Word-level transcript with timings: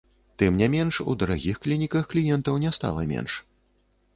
Тым 0.41 0.55
не 0.61 0.69
менш, 0.75 0.95
у 1.11 1.13
дарагіх 1.23 1.59
клініках 1.65 2.09
кліентаў 2.15 2.59
не 2.65 2.73
стала 2.79 3.07
менш. 3.13 3.37